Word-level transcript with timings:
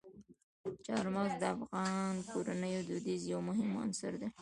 چار 0.85 1.05
مغز 1.15 1.33
د 1.41 1.43
افغان 1.55 2.15
کورنیو 2.31 2.81
د 2.85 2.89
دودونو 2.89 3.25
یو 3.31 3.39
مهم 3.47 3.69
عنصر 3.83 4.13
دی. 4.21 4.29